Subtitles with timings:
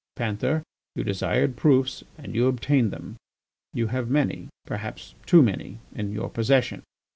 [0.15, 0.63] Panther,
[0.95, 3.17] you desired proofs and you obtained them.
[3.71, 6.81] You have many, perhaps too many, in your possession.